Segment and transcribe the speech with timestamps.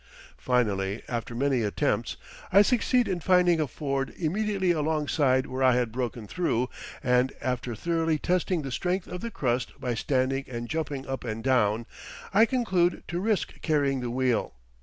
[0.39, 2.17] Finally, after many attempts,
[2.51, 6.69] I succeed in finding a ford immediately alongside where I had broken through,
[7.03, 11.43] and after thoroughly testing the strength of the crust by standing and jumping up and
[11.43, 11.85] down,
[12.33, 14.55] I conclude to risk carrying the wheel.